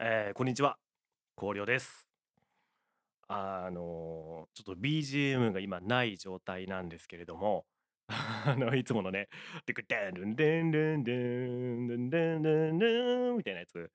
[0.00, 0.78] えー、こんにちは、
[1.36, 2.06] 広陵です。
[3.26, 7.66] あの、ちょっと BGM が今ない状態なんですけれども、
[8.08, 9.28] あの、いつものね、
[9.66, 13.90] でくでんるんでんるんでんでんでんでんでんみたいなやつ、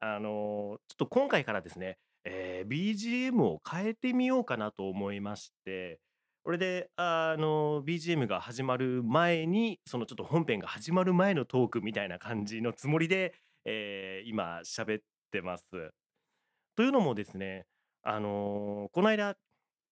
[0.00, 6.00] あの、ちょっと今回からですね、えー、BGM を変えてみようかなと思いまして、
[6.42, 13.34] これで、あの、BGM が始まる前に、そのちょっと本編が始まる前のトークみたいな感じのつもりで、
[13.66, 15.02] えー、今喋っ
[15.34, 15.64] てます。
[16.76, 17.66] というのもですね、
[18.02, 19.36] あの、この間、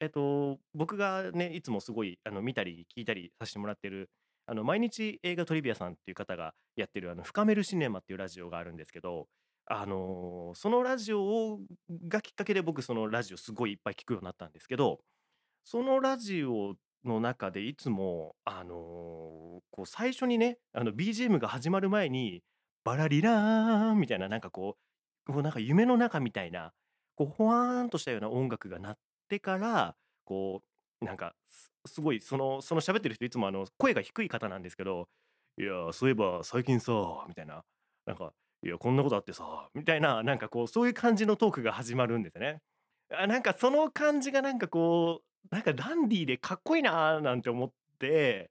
[0.00, 4.10] えっと、僕がね、いつもすごい、あの、見たり聞いたりさせてもらってる、
[4.46, 9.28] あの、毎日映画トリビアさんっていう方がやってる、あの、深めるシネマっていうラジオがあるんですけど、
[9.66, 11.60] あの、そのラジオを
[12.08, 15.00] がきっかけで僕そのラジオすごいいっぱい聞くようになったんですけど、
[15.64, 22.42] そのラジオの中でいつも、あの、こう最初にね、あの BGM が始まる前に、
[22.84, 24.91] バラリラーンみたいななんかこう、
[25.26, 26.72] こうなんか夢の中みたいな、
[27.16, 30.62] こうほわーんとしたような音楽が鳴ってから、こ
[31.00, 35.08] うなんかすすごいそのその喋ってる人いつもあの声が低い方なんですけど、
[35.58, 36.92] いや、そういえば最近さ、
[37.28, 37.62] みたいな、
[38.06, 38.32] なんか、
[38.64, 42.60] いや、こんなことあってさ、みたいな、なんかこうそういう感じのトークが始まるんですよね。
[43.10, 48.50] あ、なんかその感じがなんかこうなんかダンディーでかっこいいななんて思って、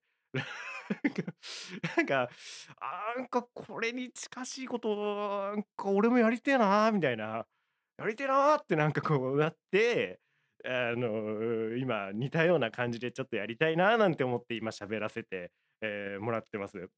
[1.97, 2.29] なんか、
[2.79, 4.95] あなんかこれに近しいこと、
[5.53, 7.45] なんか俺もやりてえなみたいな、
[7.97, 10.19] やりてえなってなんかこうなって、
[10.65, 16.89] あの、今似たような感じでちょっとやりたいななんて思って今喋らせて、えーもらってます。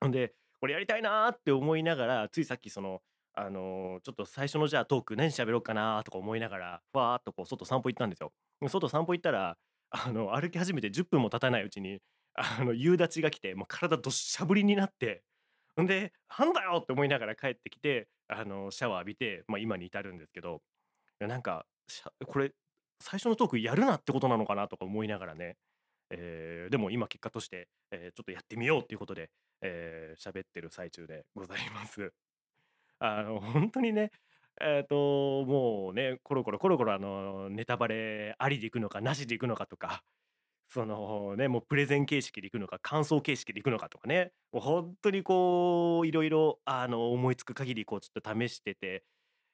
[0.00, 3.02] ほんで、これやりたいなって思いながら、ついさっきその、
[3.34, 8.32] あの、ちょっと最初のじゃあトーク何喋ろうかなとか思いながら、ふわーっとこう外散歩行ったんですよ。
[8.68, 9.56] 外散歩行ったら、
[9.90, 12.00] あの、歩き始めて10分も経たないうちに、
[12.34, 15.24] あの、夕立が来て、もう体どっしゃぶりになって
[15.76, 20.62] ほ、んで、なんだよって思いながら帰ってきて、あの、シャワー浴びて、まあ、今に至るんですけど、
[21.20, 21.66] いやなんか、
[22.26, 22.54] これ、
[23.00, 25.58] 最初のトークやるなってことなのかなとか思いながらね、
[26.10, 29.30] えーでも今結果として、えーちょっとやってみようっていうことで、
[29.62, 32.12] えー喋ってる最中でございます。
[32.98, 34.10] あの、本当にね、
[34.60, 40.04] えっと、もうね、コロコロコロコロ、あの、ネタバレありでいくのか、なしでいくのかとか、
[40.72, 49.04] そのね、もうプレゼン形式でいくのか、感想形式でいくのかとかね、もう本当にこう、いろいろ、あの、思いつく限り、こう、ちょっと試してて、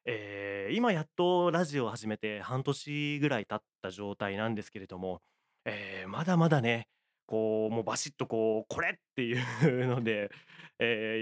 [0.07, 5.23] えー今やっとラジオを始めて半年ぐらい経った状態なんですけれども、
[5.67, 6.89] えーまだまだね、
[7.27, 9.35] こう、もうバシッとこう、これってい
[9.83, 10.31] うので、
[10.79, 11.17] え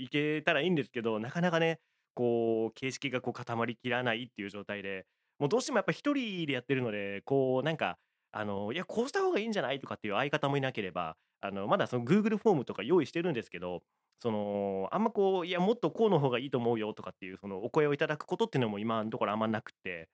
[0.00, 1.80] ーいけたらいいんですけど、なかなかね、
[2.14, 5.06] こう、形式がこう固まりきらないっていう状態で、
[5.38, 7.98] もうどうしてもやっぱ一人でやってるので、こう、なんか、
[8.32, 9.80] あの、いや、こうした方がいいんじゃない？
[9.80, 13.82] とかっていう相方もいなければ、あの、まだその Google フォームとか用意してるんですけど、
[14.20, 20.08] その、あんまこう、いや、もっとこうの方がいいと思うよとかっていう、そのお声をいただくことっていうのも今のところあんまなくて、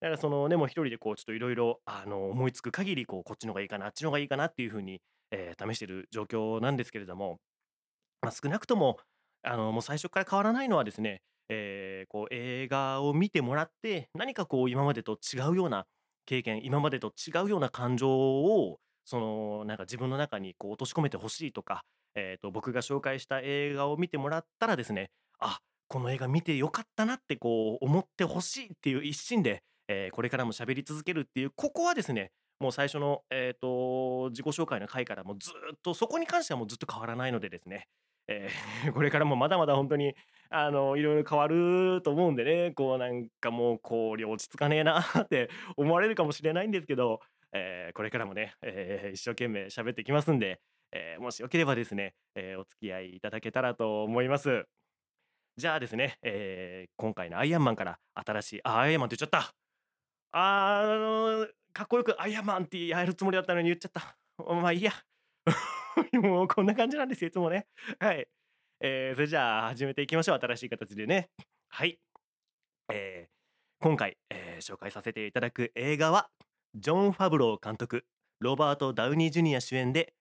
[0.00, 7.38] だからそのね、も一人でこうちょっといろいろ思いつく限りこうこっちの方がいいかな、あっちの方がいいかなっていう風に、えー試してる状況なんですけれども、
[8.22, 8.98] まあ、少なくとも
[9.42, 15.86] あのもう最初から変わらないのはですね、えーこう映画を見てもらって何かこう今までと違うような
[16.26, 21.84] 経験、今までと違うような感情をそのなんか自分の中にこう落とし込めてほしいとか、
[22.14, 37.88] えーと僕が紹介した映画を見てもらったらですね、あ、この映画見てよかったなってこう思ってほしいっていう一心でえーこれからも喋り続けるっていう、ここはですね、もう最初の、えっと、自己紹介の回からもずっと、そこに関してはもうずっと変わらないのでですね、
[38.32, 40.14] えー これからもまだまだ本当に、
[40.50, 47.20] あの、いろいろ変わると思うんでね、こうなんかもう、こう、落ち着かねえなって 思われるかもしれないんですけど、
[47.52, 50.60] えーこれからもね、えー一生懸命喋ってきますんで、
[50.92, 54.66] えもしよければですね、えお付き合いいただけたらと思います。
[55.56, 59.54] じゃあですね、え今回のアイアンマンから新しい、あ、アイアンマンって言っちゃった。
[60.32, 64.16] あの、かっこよくアイアンマンってやるつもりだったのに言っちゃった。
[64.54, 64.92] まあいいや。
[66.12, 67.66] もうこんな感じなんですよ、いつもね。
[67.98, 68.28] はい。
[68.80, 70.38] えーそれじゃあ始めていきましょう。
[70.40, 71.30] 新しい形でね。
[71.68, 71.98] はい。
[72.92, 73.32] えー
[73.80, 76.30] 今回、えー紹介させていただく映画は、
[76.74, 78.06] ジョン・ファブロー監督、
[78.40, 80.14] ロバート・ダウニー・ジュニア主演で、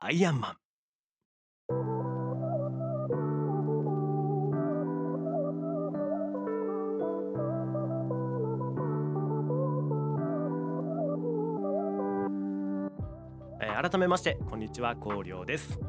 [0.00, 0.58] アイアンマン。
[13.82, 15.80] 改めましてこんにちは光良です、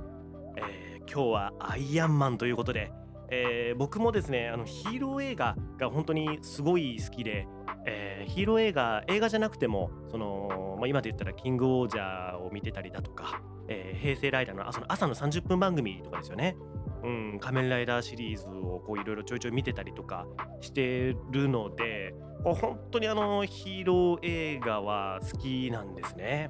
[0.57, 2.91] えー今日はアイアンマンということで、
[3.29, 7.45] えー僕もですねあのヒーロー映画が本当にすごい好きで、
[7.85, 16.57] えーヒーロー映画映画じゃなくてもその、まあ、今で言ったらキングオージャーを見てたりだとか、え平成ライダーの朝の朝の30分番組とかですよね
[17.03, 20.25] うん、仮面ライダーシリーズをこういろいろちょいちょい見てたりとか
[20.61, 26.49] してるので、本当にあのヒーロー映画は好きなんですね。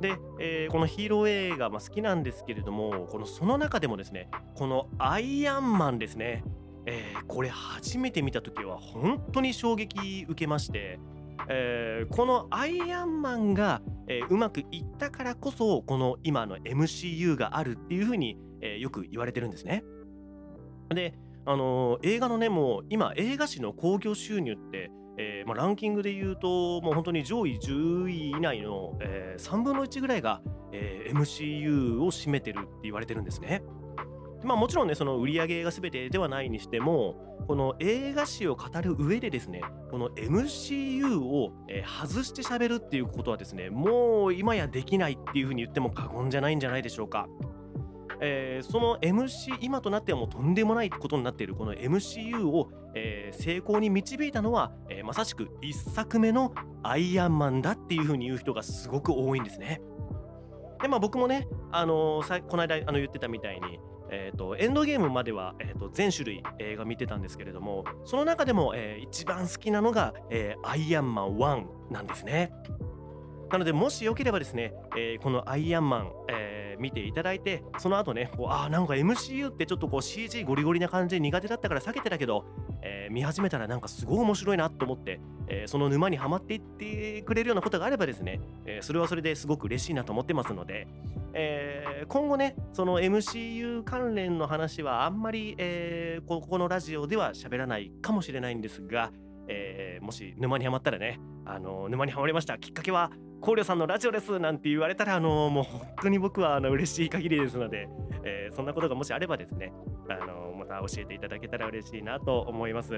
[0.00, 6.44] で、えー、このヒーロー映画、まあ、好きなんですけれども、このその中でもですね、このアイアンマンですね、
[6.86, 10.98] えー、これ初めて見た時は本当に衝撃受けまして、
[11.48, 19.84] えー、このアイアンマンが、えー、うまくいったからこそこの今の MCU があるっていうふうに、えー、よく言われてるんですね。
[20.90, 21.14] で、
[21.44, 30.40] あの映画のねもう今映画史の興行収入って、えまあ、ランキングで言うともう本当に上位10位以内の、え3分の1ぐらいが、
[30.72, 33.62] え MCU を占めてるって言われてるんですね。
[34.44, 37.16] まあ、もちろんねその売り上げが全てではないにしても
[37.48, 47.26] この映画史を語る上でですねこの MCU を、え外して喋るっていうことはですねもう今やできないっていうふうに言っても過言じゃないんじゃないでしょうか。
[48.20, 59.80] えー、その MC 今となってはもうとんでもないことになっているこの MCU を、えー、成功に導いたのは、えー、まさしく1作目のアイアンマンだっていうふうに言う人がすごく多いんですね。
[60.80, 63.80] でまあ僕もね、あのー、この間あの言ってたみたいに
[64.10, 72.52] えーと、エンドゲームまでは、えーと、全種類映画見てたんですけれどもその中でも、えー、一番好きなのが、えー、アイアンマン1なんですね
[73.50, 82.44] なのでもしよければですね、えー、このアイアンマン、えー、見ていただいてその後ねこうあなんか MCU ってちょっとこう CG ゴリゴリな感じで苦手だったから避けてたけど、
[82.82, 90.86] えー、見始めたらなんかすごい面白いなと思って、えー、その沼にはまっていってくれるようなことがあればですね、えー、それはそれですごく嬉しいなと思ってますので、
[91.34, 99.12] えー、今後ねその MCU 関連の話はあんまり、えー、ここのラジオでは喋らないかもしれないんですが、
[99.48, 102.58] えー、もし沼にはまったらね、あの沼にはまりました。
[102.58, 107.88] きっかけは考慮さんのラジオですなんて言われたら、あのもう本当に僕はあの嬉しい限りですので、
[108.24, 109.72] えー、そんなことがもしあればですね、
[110.08, 112.94] あのまた教えていただけたら嬉しいなと思います。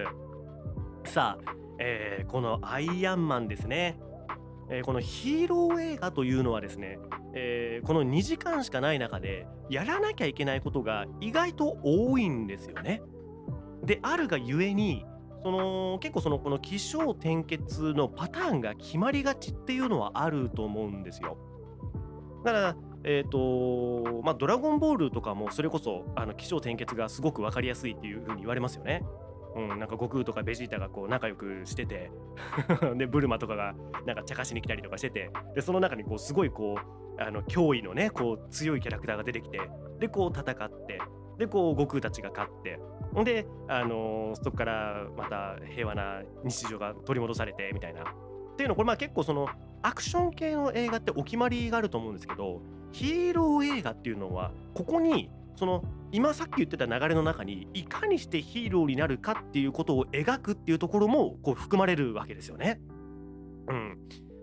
[1.04, 4.00] さあ、えー、このアイアンマンですね。
[4.70, 6.98] えー、このヒーロー映画というのはですね、
[7.34, 13.02] えー、この2時間しかない中でやらなきゃいけないことが意外と多いんですよね。
[13.84, 15.04] であるがゆえに
[15.42, 21.36] その結構そのこの起承転結のパターンが決まりがちっていうのはあると思うんですよ。
[22.44, 29.02] だからえ、ー、とまあドラゴンボールとかもそれこそあの起承転結がすごく分かりやすいっていうふうに言われますよね。
[29.56, 32.10] うん、なんか悟空とかベジータがこう仲良くしてて
[32.96, 33.74] でブルマとかが
[34.06, 39.60] なんか茶化しに来たりとかしててでその中にこうすごいこうあの脅威のねこう強いキャラクターが出てきて
[39.98, 41.00] でこう戦って
[41.40, 42.78] でこう悟空たちが勝って
[43.14, 48.02] ほんで、あのー、そこからまた平和な日常が取り戻されてみたいな。
[48.02, 49.48] っていうのこれまあ結構その
[49.80, 52.60] アクション系の映画ってお決まりがあると思うんですけど
[52.92, 55.82] ヒーロー映画っていうのはここにその
[56.12, 62.82] 今さっき言ってた流れの中にいかにしてヒーローになるかっていうことを描くっていうところもこう含まれるわけですよね。
[63.68, 63.98] うん、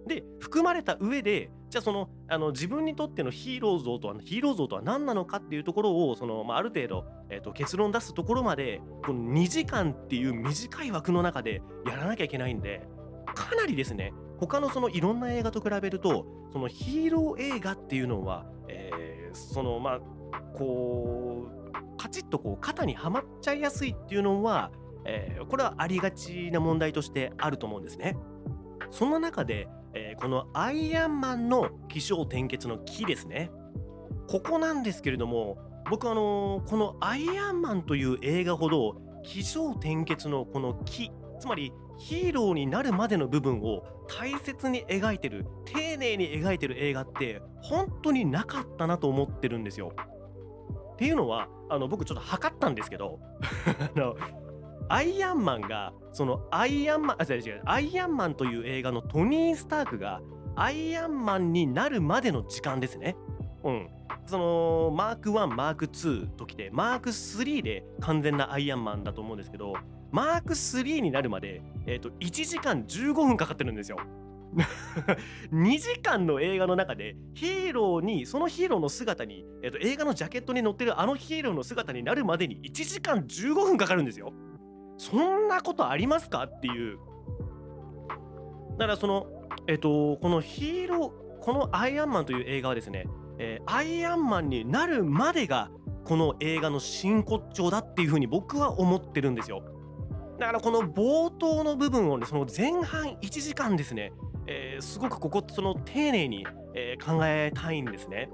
[0.07, 12.87] で含まれた上でじゃあそのあの自分にとってのヒーロー像とはヒーロー像とは何なのかっていうところをその、まあ、ある程度、えーと、結論出すところまでこの2時間っていう短い枠の中でやらなきゃいけないんで
[13.25, 19.99] かなりですね他のそのいろんな映画と比べるとそのヒーロー映画っていうのは、えー、そのまあ
[20.55, 24.71] こうカチッとこう肩にはまっちゃいやすいっていうのは、
[25.05, 28.15] えー、これはありがちな問題としてあると思うんですね。
[28.91, 33.49] その中で、えー、このアイアンマンの起承転結の木ですね。
[34.27, 35.57] ここなんですけれども
[35.89, 49.93] 僕あのー、このアイアンマンという映画ほど起承転結のこの木つまりヒーローになるまでの部分を大切に描いてる丁寧に描いてる映画って本当になかったなと思ってるんですよ。
[50.93, 53.19] っていうのはあの僕ちょっと測ったんですけど
[53.95, 54.15] あの
[54.89, 60.21] アイアンマンがそのアイアンマンあ違う違うアイアンマンという映画のトニー・スタークが
[60.55, 63.15] アイアンマンになるまでの時間ですね。
[63.63, 63.89] うん。
[64.25, 69.73] そのマーク1マーク2ときてマーク3で完全なアイアンマンだと思うんですけど
[70.11, 73.97] マーク3になるまで、えーと、と1時間15分かかってるんですよ。
[75.51, 84.33] 2時間の映画の中でヒーローにそのヒーローの姿に、えーと、映画のジャケットに載ってるあのヒーローの姿になるまでに1時間15分かかるんですよ。
[84.97, 86.43] そんなことありますか？
[86.43, 86.99] っていう。
[88.77, 89.27] だからその
[89.67, 95.71] えっ、とこのヒーローこの「アイアンマン」という映画はですね、えー、アイアンマンになるまでが
[96.05, 99.63] この映画の真骨頂だっていうふうに僕は思ってるんですよ。
[100.39, 104.13] だからこの冒頭の部分をねその前半1時間ですね
[104.47, 108.29] えー、すごくここその丁寧に、えー、考えたいんですね。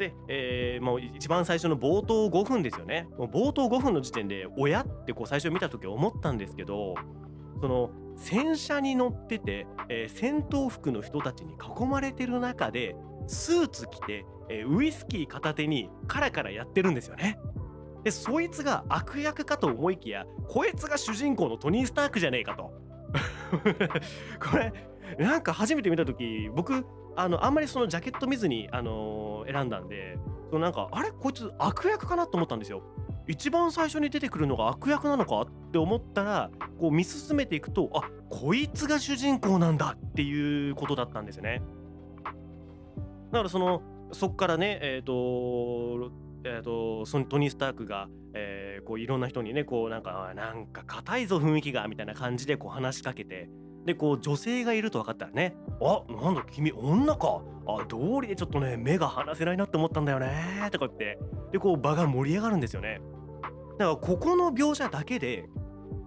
[0.00, 6.94] で、えー、もう一番最初の冒頭5分ですよねもう冒頭5分の時点で親ってこう最初見た時思ったんですけど
[7.60, 17.38] その戦車に乗ってて、えー、戦闘服の人たちに囲まれてる中でスーツ着て、えー、ウイスキー片手にカラカラやってるんですよね。
[18.02, 22.72] でそいつが悪役かと思いきやこいつが主人公のトニー・スタークじゃねえかと。
[24.40, 24.72] これ
[25.18, 26.86] なんか初めて見た時僕
[27.16, 30.16] あのあんまりそのジャケット見ずに、あの、選んだんで
[30.50, 31.10] そのなんかあれ？
[31.12, 32.82] こいつ悪役かなと思ったんですよ。
[33.26, 36.50] 一番最初に出てくるのが悪役なのかって思ったら
[36.80, 41.62] こう見進めていくとあこいつが主人公なんだっていうことだったんですよね。
[43.30, 53.50] だからそのそっからねえっ、ー、とえーと、そのトニー・スタークが、えー、こういろんな人にねこうなんかなんか硬いぞ雰囲気がみたいな感じでこう話しかけて
[53.84, 61.18] でこう女性がいると分かったらね「あなんだ君女かあ道理でちょっとね目が離せないなって思ったんだよね」とか言って
[61.52, 63.00] でこう場が盛り上がるんですよね。
[63.78, 65.48] だからここの描写だけで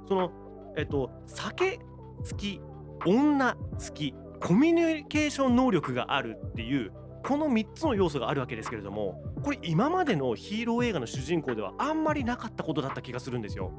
[0.08, 0.32] その
[0.77, 2.62] えっと酒好き
[3.06, 3.60] 女好
[3.94, 6.92] きコミュニケーション能力があるっていう
[7.24, 13.72] この3つの要素があるわけですけれどもこれ今までのヒーロー映画の主人公ではあんまりなかったことだった気がするんですよ。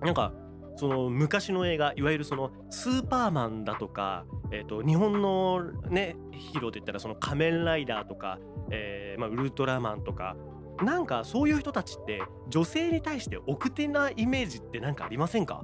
[0.00, 0.32] なんか
[0.76, 8.38] その昔の映画いわゆるそのスーパーマンだとか、えー、と日本のねヒーローで言ったらその仮面ライダーとか、
[8.70, 10.36] えーまあ、ウルトラマンとか
[10.82, 15.62] なんかそういう人たちって女性に対して奥手なイメージって何かありませんか？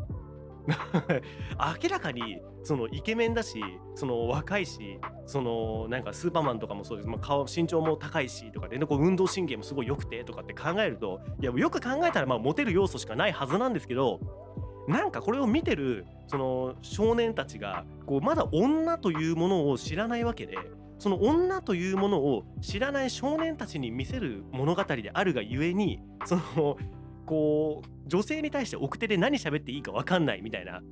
[1.82, 3.62] 明らかにそのイケメンだし
[3.94, 14.20] その若いしそのなんかスーパーマンとかもそうです、まあ、顔身長も高いしとかで、ね、こう運動神経もすごい良くてとかって考えるといやよく考えたらまあモテる要素しかないはずなんですけど
[14.88, 20.56] なんかこれを見てるその少年たちがこうまだ女というものを知らないわけで
[20.98, 26.76] その女というものを知らない少年たちに見せる物語であるがゆえにその
[27.26, 30.82] こう女性に対して奥手で何喋っていいか分かんないみたいな。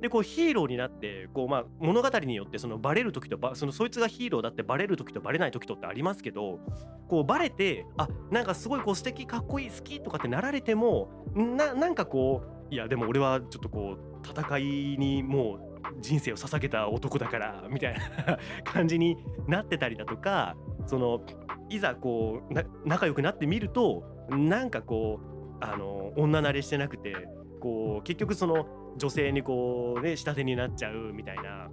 [0.00, 6.60] でこうヒーローになってこう、まあ、物語によってそのバレる時とそのそいつがヒーローだってバレる時とバレない時とってありますけど
[7.08, 14.62] こうバレてあなんかすごいこう素敵かっこいい好きとかってなられてもななんかこういやでも俺はちょっとこう戦い
[14.98, 19.16] にもう人生を捧げた男だから みたいな感じに
[19.46, 20.56] なってたりだとか
[20.86, 21.20] その
[21.68, 25.20] いざこう仲良くなってみるとなんかこ
[25.60, 27.14] うあの女慣れしてなくて
[27.60, 28.66] こう結局その
[28.96, 31.70] 女性にこうね下手になっちゃうみたいな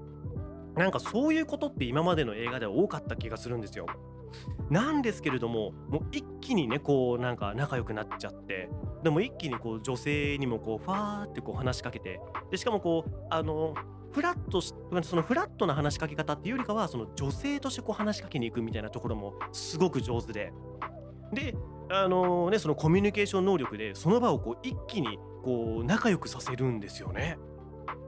[0.75, 3.85] なんかそういうことって今までの映画では多かった気がするんですよ。
[4.69, 8.69] なんですけれどももう一気にねこうなんか仲良くなっちゃって
[9.03, 13.73] でも一気にこう女性にもこうファーってこう話しかけてでしかもこうあの
[14.11, 20.53] フラットしそのフラットな話しかけ方っていうよりかはその女性としてこう話しかけに行くみたいなところもすごく上手で
[21.33, 21.55] で
[21.93, 27.37] あのね、そのコミュニケーション能力でその場をこう一気にこう仲良くさせるんですよね。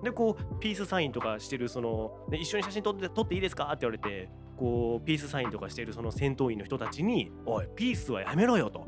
[0.01, 8.85] でこうピースサインとかしてるその、ね、一緒に写真撮って撮っていいですかって言われてこうピースサインとかしてるその戦闘員の人たちに「おいピースはやめろよ」と。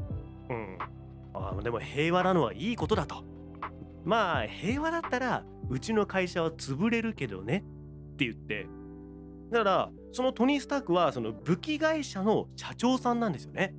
[0.49, 0.77] うん、
[1.57, 3.23] あでも平和なのはいいことだと。
[4.03, 7.63] まあ平和だったらうちの会社は潰れるけどね
[8.13, 8.67] って言って
[9.51, 13.73] だからそのトニー・スタークはその武器会社の社長さんなんですよね。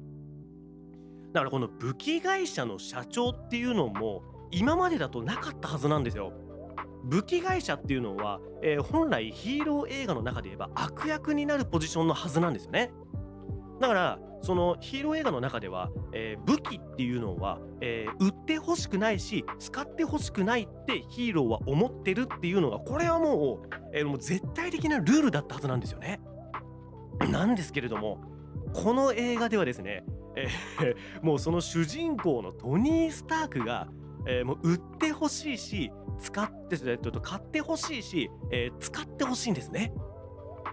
[1.32, 6.32] だからこの武器会社の社長っていうのも今までだとなかったはずなんですよ。
[7.04, 12.92] 武器会社っていうのは、えー、本来ヒーロー映画の中で言えば悪役になるポジションのはずなんですよね。
[13.80, 26.20] だからそのヒーロー映画の中では、えー、武器っていうのは、えー、売ってほしくないし使ってほしくないってヒーローは思ってるっていうのがこれはもう,、えー、もう絶対的なルールだったはずなんですよね。
[27.30, 28.20] なんですけれども
[28.74, 30.04] この映画ではですね
[30.36, 33.88] えー、 もうその主人公のトニー・スタークが、
[34.26, 35.90] えー、もう売ってほしいし
[36.20, 39.92] 使って、えっと、買ってほしいし、えー、使ってほしいんですね。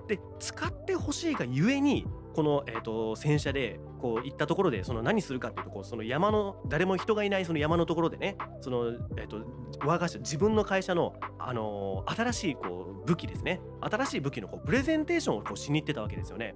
[0.08, 8.88] で使ってほしいがゆえにこの、えーと、戦車でこう行ったところでその何するかっていうとこうその山の誰も人がいないその山のところでねその、
[9.18, 9.46] えーと、
[9.86, 16.56] 我が社自分の会社の、あのー、新しいこう武器ですね新しい武器のこうプレゼンテーションをこうしに行ってたわけですよね。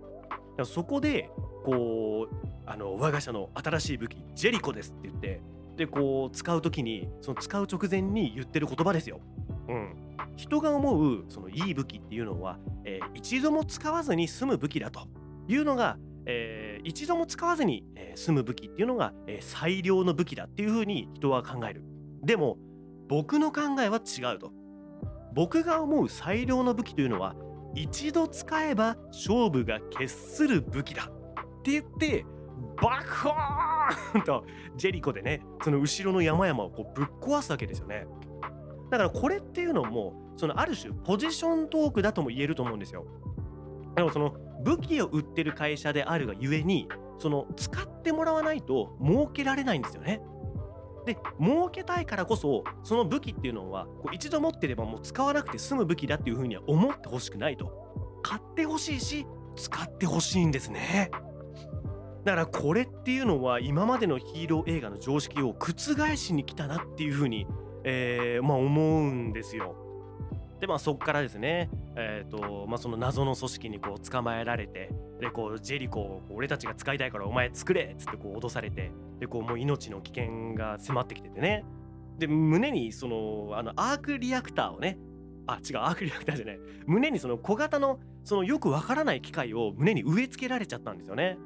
[0.64, 1.30] そこで
[1.64, 5.42] こうあの我が社の新しい武器ジェリコですって言って
[5.76, 9.20] でこう使う時にその使う直前に言ってる言葉ですよ。
[9.70, 9.96] うん、
[10.36, 15.02] 人が思うそのいい武器っていうのは、えー、一度も使わずに済む武器だと
[15.48, 21.84] いうのが、えー、一度も使わずに、えー、済む武器っていうのが、え最良の武器だっていうふうに人は考える。
[22.24, 22.58] でも
[23.08, 24.52] 僕の考えは違うと。
[25.34, 27.36] 僕が思う最良の武器というのは
[27.76, 31.12] 一度使えば勝負が決する武器だ。
[31.12, 32.26] って言って
[32.82, 38.08] バクホーンとジェリコでねその後ろの山々をこうぶっ壊すわけですよね
[38.90, 43.06] だからこれっていうのもそのある種ポジショントークだとも言えると思うんですよ
[43.96, 46.88] でもその武器を売ってる会社であるがゆえに
[47.20, 50.22] その使ってもらわないと儲けられないんですよね。
[51.06, 58.20] で儲けたいからこそその武器っていうのはこう一度持ってればもう使わなくて済む武器だっていうふうには思ってほしくないと。
[58.24, 61.10] 買ってほしいし使ってほしいんですね。
[62.26, 67.48] だからこれっていうのは今までのヒーロー映画の常識を覆しに来たなっていうふうに、
[67.86, 69.87] えー、まあ思うんですよ。
[70.60, 81.64] でまあそこからですねえっ、ー、とまあその謎の組織にこう捕まえられてでこうジェリコを俺たちが使いたいからお前作れっつってこう脅されてでこうもう命の危険が迫ってきててね
[82.18, 84.98] で胸にそのあのアークリアクターをね
[85.46, 91.38] あ違うアークリアクターじゃない胸にその小型のそのよくわからない機械を胸に植え付けられちゃったんですよね。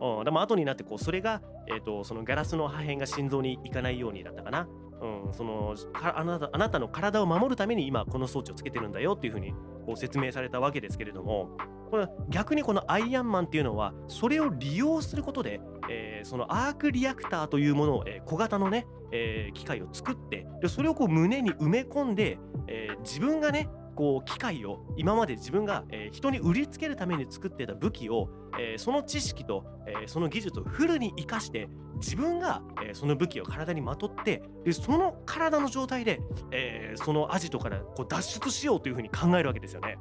[0.00, 4.68] うん、でも後になってこうそれが、えーと、そのガラスの破片が心臓にいかないようにだったかな。
[5.00, 9.52] うん、そのあなたあなたの体を守るために今この装置をつけてるんだよっていうふうに
[9.86, 11.50] こう説明されたわけですけれども
[11.90, 36.20] これ逆にこのアイアンマンっていうのはそれを利用することで、えー、そのアークリアクターというものを、えー、小型のね、えー、機械を作ってでそれをこう胸に埋め込んで、え自分がねこう機械を今まで自分が、え、人に売りつけるために作ってた武器を、え、その知識と、え、その技術をフルに生かして自分が、えその武器を体にまとってでその体の状態で、
[36.52, 39.98] えそのアジトからこう脱出しようというふうに考えるわけですよね。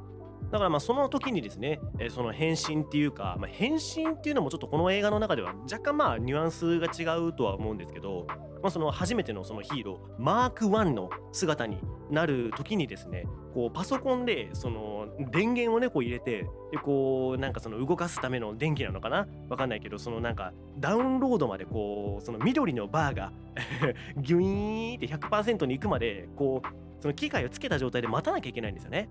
[0.51, 8.25] だからまあその時にですね、えその変身っていうか、まあ、変身っていうのもちょっとこの映画の中では若干まあニュアンスが違うとは思うんですけど、
[8.61, 19.27] まあ、その初めてのそのヒーローマーク1の姿になる時にですねこうパソコンでその電源をねこう入れてでこうなんかその動かすための電気なのかな？
[19.49, 23.31] わかんないけどそのなんかダウンロードまでこうその緑のバーが
[24.17, 26.67] ギュイーンって100%に行くまでこう
[27.01, 29.09] その機械をつけた状態で待たなきゃいけないんですよね。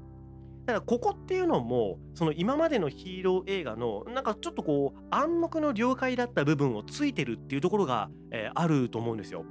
[0.66, 9.44] だからここっていうのもその今までのヒーロー映画のなんかちょっとこう暗黙の了解だった部分をついてるっていうところが、えー、あると思うんですよ。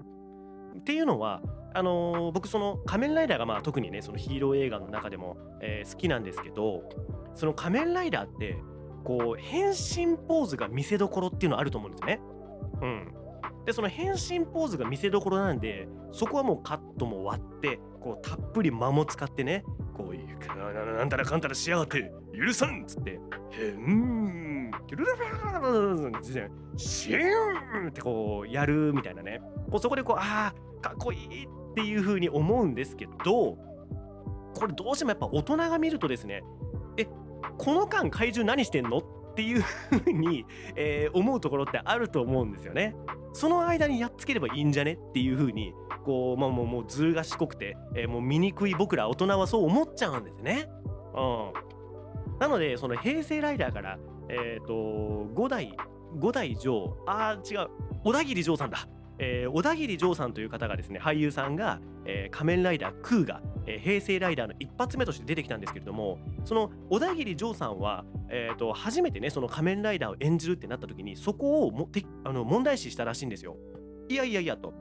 [0.78, 1.41] っていうのは
[1.73, 6.84] あのー、僕その仮面ライダーがまあ特にねそのヒーロー映画の中でも、えー、好きなんですけど
[7.34, 8.58] その仮面ライダーって
[9.06, 12.19] こう変身ポーズが見せどころっていうのあると思うんですね。
[12.82, 13.13] うん、
[13.65, 19.63] でその変身ポーズが見せどころなんでそこはもうカットも割ってこうたっぷり間も使ってね
[19.95, 20.36] こういう
[20.97, 23.19] なんたらかんたらしやがって許さんっつって
[23.51, 25.12] へんキュルル
[26.04, 26.23] ルルル
[26.78, 33.58] シューンってこうやるみたいなねこうそこでこうああかっこいいっていう風に思うんですけど
[34.54, 36.43] これどうしてもやっぱ大人が見るとですね
[36.97, 37.06] え
[37.58, 39.01] この間怪獣何してんのっ
[39.36, 40.45] っていう風に、
[40.78, 42.95] えー、思うところってあると思うんですよね。
[43.34, 45.74] その間にやっつければいいんじゃねっていう風に
[46.06, 50.69] こう、まあ、もうもうずる賢くて、えー、もう醜い僕ら大人はそう思っちゃうんですね。
[51.13, 54.74] うん、なのでその平成ライダーから、えーと、
[55.36, 55.76] 5代
[56.17, 57.67] 5代城あ違う
[58.06, 73.58] 小田切城さんだえー、小田切丈さんという方がですね俳優さんが、えー、仮面ライダークーが、えー、平成ライダーの一発目として出てきたんですけれどもその小田切丈さんは、えーと、初めてねその仮面ライダーを演じるってなった時にそこをもてあの問題視したらしいんですよ。
[74.10, 74.73] いやいやいやと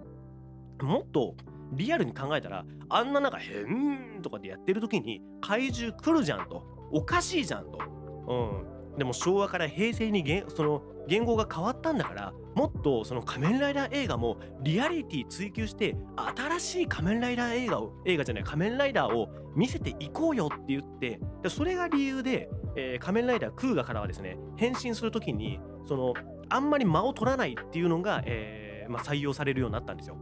[0.82, 1.34] もっと
[1.72, 7.78] リアルに考えたらあんななんか「へん」とかでやってる時に怪獣来るじゃんとおかしいじゃんと。
[8.26, 15.96] うん、でも昭和から平成にその言語が変わったんだからもっとその仮面ライダー映画もリアリティ追求して
[16.36, 26.14] 新しい仮面ライダー映画を映画じゃない仮面ライダーを見せていこうよって言ってそれが理由で、えー、仮面ライダークーガからはですね変身する時にその
[26.48, 30.16] あんまり間を取らないっていうのが、えーまあ、採用されるようになったんですよ。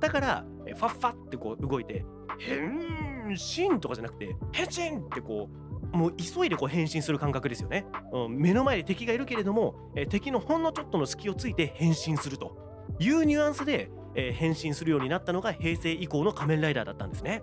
[0.00, 2.04] だから、ファッファってこう動いて
[2.38, 5.61] 変身とかじゃなくて変身ってこう
[5.92, 12.56] もう急いでこう変身する感覚ですよね、うん、目の前で敵がいるけれども、え、敵のほんのちょっとの隙をついて変身すると
[12.98, 17.42] いうニュアンスで、えー、変身するようになったのが平成以降の仮面ライダーだったんですね。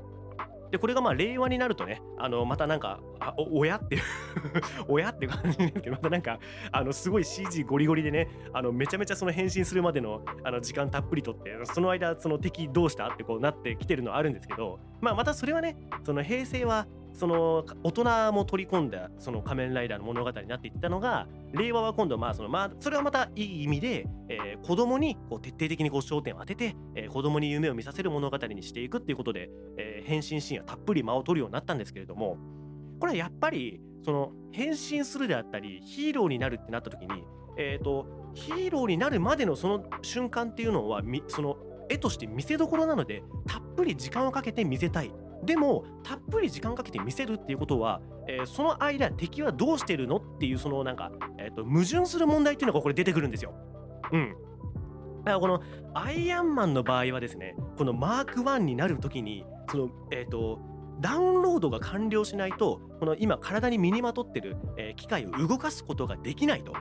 [0.72, 4.02] でこれがまあ令和になるとねあのまたなんかあ親っていう
[4.88, 6.40] 親って感じですけどまたなんか
[6.72, 32.38] あのすごい CG ゴリゴリでねあのめちゃめちゃその変身するまでのあの時間たっぷりとってその間その敵どうしたってこうなってきてるのはあるんですけどまあまたそれはねその平成はその大人も取り込んだその仮面ライダーの物語になっていったのが令和は今度まあそのまあそれはまたいい意味で、えー、子供にこう徹底的にこう焦点を当てて、えー、子供に夢を見させる物語にしていくっていうことで、えー、変身シーンはたっぷり間を取るようになったんですけれども
[33.00, 37.24] これはやっぱりその変身するであったりヒーローになるってなった時に
[37.58, 41.58] えっ、とヒーローになるまでのその瞬間っていうのはその
[41.90, 45.12] 絵として見せどころなのでたっぷり時間をかけて見せたい。
[45.44, 53.54] でもたっぷり時間かけて見せるっていうことは、えーその間敵はどうしてるのっていうそのなんか、えー、と矛盾する問題っていうのがこれ出てくるんですよ。
[54.12, 54.36] うん。
[55.20, 55.62] だからこの
[55.94, 60.60] アイアンマンの場合はですねこのマーク1になる時にそのえっ、と
[61.00, 66.74] ダウンロードが完了しないとこの今体に身にまとってる、えー機械を動かすことができないと。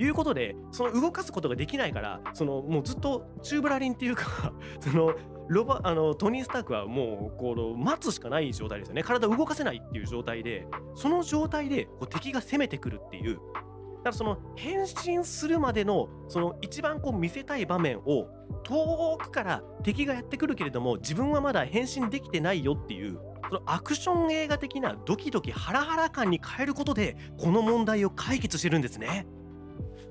[0.00, 5.12] いうことでその動かすことができないからそのもうずっとチューブラリンっていうか その
[5.48, 18.28] ロバあのトニー・スタークはもうこの待つしかない状態ですよね体を動かせないっていう状態でその状態でこう敵が攻めてくるっていうだからその変身するまでのその一番こう見せたい場面を
[18.62, 29.26] 遠くから敵がやってくるけれども自分はまだ変身できてないよっていうそのアクション映画的なドキドキハラハラ感に変えることでこの問題を解決してるんですね。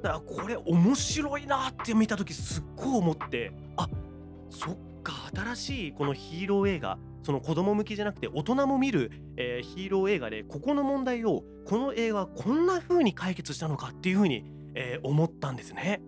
[0.02, 3.88] だからこれ面白いなって見た時すっごい思ってあ
[4.50, 16.02] そっか新しいこのヒーロー映画その子供向きじゃなくて大人も見る、えーヒーロー映画でここの問題をこの映画はこんな風に解決したのかっていう風に、えー思ったんですね。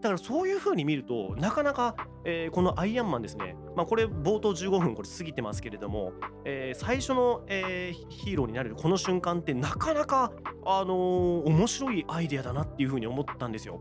[0.00, 6.12] だからそういう風に見るとなかなか、えーこのアイアンマンですねまあこれ冒頭15分これ過ぎてますけれども、
[6.44, 10.32] えー最初の、えーヒーローになれるこの瞬間ってなかなか
[10.66, 13.80] あのー面白いアイデアだなっていう風に思ったんですよ。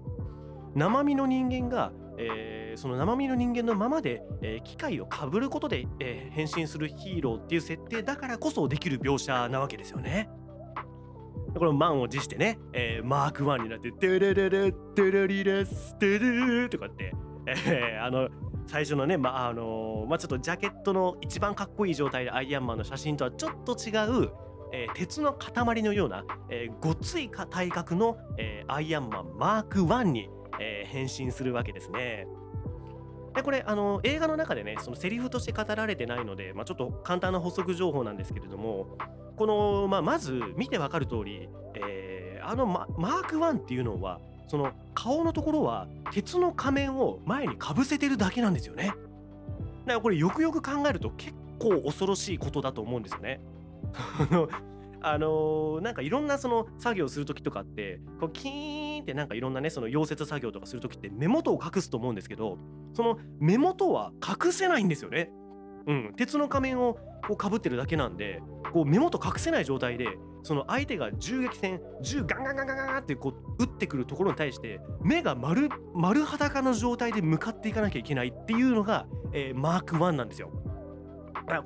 [0.76, 10.30] 生身の人間が、えーその生身の人間のままで、えー機械をかぶることで、えー変身するヒーローっていう設定だからこそできる描写なわけですよね。
[11.58, 17.14] これ満を持してね、えーマーク1になって「テレレレテレリレステレ」とかって、
[17.46, 18.30] えーあの
[18.68, 23.90] 最初のね、まああのまあ、ちょっとジャケットの一番かっこいい状態でアイアンマンの写真とはちょっと違
[24.24, 24.32] う、
[24.72, 30.30] えー鉄の塊のような、えーごつい体格の、えーアイアンマンマーク1に、
[30.62, 32.28] えー変身するわけですね。
[33.34, 38.98] でこれあの映画の中でねそのセリフとして語られてないので、まあ、ちょっと簡単な補足情報なんですけれども
[39.38, 48.88] この、まあ、まず見てわかる通り、えーあのママーク1っていうのはその顔のところは鉄の仮面を前にかぶせてるだけなんですよね。
[48.88, 48.98] だか
[49.86, 53.40] らこれよくよく考えると結構恐ろしいことだと思うんですよね。
[53.94, 54.50] あの
[55.02, 62.58] あのーなんかいろんなその作業する時とかってこうキーンってなんかいろんなねその溶接作業とかする時って目元を隠すと思うんですけど
[62.94, 65.32] その目元は隠せないんですよね。
[65.88, 70.08] うん、鉄の仮面をこうかぶってるだけなんでこう目元隠せない状態で
[70.44, 80.52] その相手が銃撃戦銃ガンガンガンガンガンってこう撃ってくるところに対して目が丸丸裸の状態で向かっていかなきゃいけないっていうのが、えーマーク1なんですよ。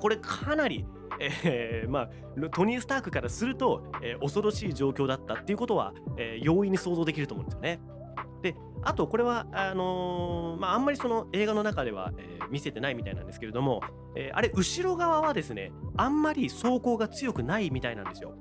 [0.00, 0.84] これかなり、
[1.20, 2.10] えーまあ、
[2.50, 7.80] トニー・スタークからすると、えー恐ろしい状況だったっていうことは、えー容易に想像できると思うんですよね。
[8.42, 13.80] であとこれはあのまああんまりその映画の中では、え見せてないみたいなんですけれども、
[14.14, 18.34] えあれ後ろ側はですねあんまり走行が強くないみたいなんですよ。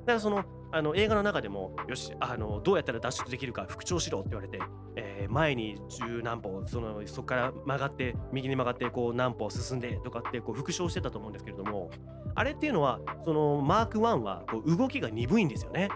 [0.00, 4.58] だからそのあの映画の中でもよしあのどうやったら脱出できるか復調しろって言われて、
[4.96, 11.90] えー前に十何歩そのそこから曲がって右に曲がってこう何歩進んでとかってこう復唱してたと思うんですけれども
[12.34, 15.88] あれっていうのはそのマーク1はこう動きが鈍いんですよね。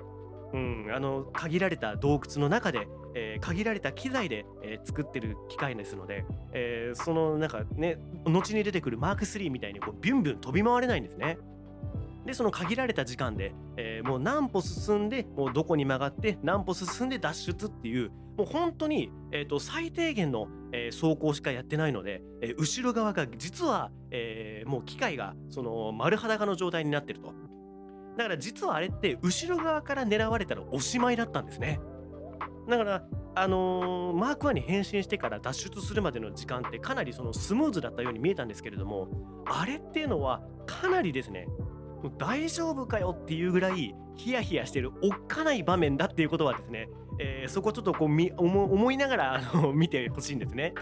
[0.52, 11.38] うん、あの限られた洞窟の中で、えー限られた機材で、えー作ってる機械ですので、えーそのなんかね後に出てくるマーク3みたいにこうビュンビュン飛び回れないんですね。
[12.26, 27.34] でその限られた時間で、えーもう何歩進んでもうどこに曲がって何歩進んで脱出っていうもう本当に、えー、と最低限の、えー走行しかやってないので、えー後ろ側が実は、えーもう機械がその丸裸の状態になってると。
[28.16, 31.80] だから実はあれって後ろ側から狙われたらおしまいだったんですね。
[32.68, 33.04] だから
[33.34, 39.08] あのーマーク1に変身してから脱出するまでの時間ってかなりそのスムーズだったように見えたんですけれども
[39.46, 41.46] あれっていうのはかなりですね
[42.02, 50.74] もう大丈夫かよっていうぐらいヒヤヒヤしてるおっかない場面だっていうことはですね、えーそこちょっとこう思いながらあの 見てほしいんですね。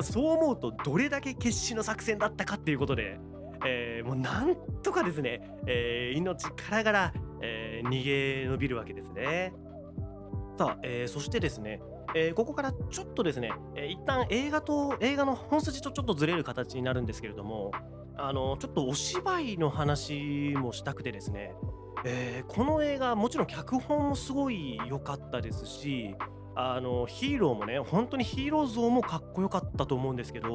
[0.00, 3.18] そう思うとどれだけ決死の作戦だったかっていうことで、
[3.66, 9.52] えーもうなんとかですね、えー命からがら、えー逃げ延びるわけですね。
[10.58, 11.82] さあ、えーそしてですね、
[12.14, 17.70] えーここからちょっとですね、えー一旦映画と映画の本筋とちょっとずれる形になるんですけれども
[18.16, 21.54] あのちょっとお芝居の話もしたくてですね、
[22.04, 26.14] えーこの映画もちろん脚本もすごい良かったですし
[26.54, 30.48] あのヒーローもね本当にヒーロー像もかっこよかったと思うんですけど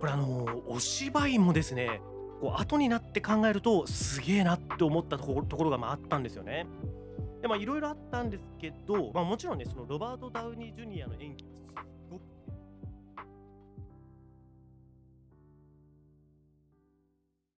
[0.00, 2.00] これあのお芝居もですね
[2.40, 6.66] こう後になって考えるとすげえなって思ったところところがまああったんですよね。
[7.44, 11.63] で、ま、色々あったんですけど、まあ、もちろんね、そのロバート・ダウニー・ジュニアの演技もす